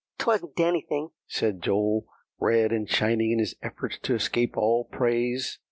[0.17, 2.07] "'Twasn't anything," said Joel,
[2.39, 5.59] red and shining in his efforts to escape all praise.